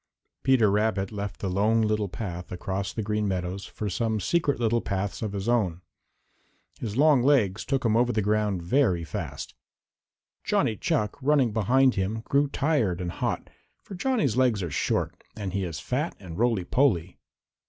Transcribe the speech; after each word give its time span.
Peter 0.41 0.71
Rabbit 0.71 1.11
left 1.11 1.41
the 1.41 1.47
Lone 1.47 1.83
Little 1.83 2.09
Path 2.09 2.51
across 2.51 2.91
the 2.91 3.03
Green 3.03 3.27
Meadows 3.27 3.65
for 3.67 3.87
some 3.87 4.19
secret 4.19 4.59
little 4.59 4.81
paths 4.81 5.21
of 5.21 5.33
his 5.33 5.47
own. 5.47 5.81
His 6.79 6.97
long 6.97 7.21
legs 7.21 7.63
took 7.63 7.85
him 7.85 7.95
over 7.95 8.11
the 8.11 8.23
ground 8.23 8.63
very 8.63 9.03
fast. 9.03 9.53
Johnny 10.43 10.75
Chuck, 10.75 11.17
running 11.21 11.53
behind 11.53 11.93
him, 11.93 12.21
grew 12.21 12.47
tired 12.47 12.99
and 12.99 13.11
hot, 13.11 13.47
for 13.83 13.93
Johnny's 13.93 14.35
legs 14.35 14.63
are 14.63 14.71
short 14.71 15.23
and 15.35 15.53
he 15.53 15.63
is 15.63 15.79
fat 15.79 16.15
and 16.19 16.35
roly 16.35 16.65
poly. 16.65 17.19